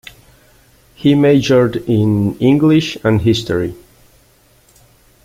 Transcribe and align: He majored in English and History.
He 0.95 1.13
majored 1.13 1.75
in 1.87 2.35
English 2.39 2.97
and 3.03 3.21
History. 3.21 3.75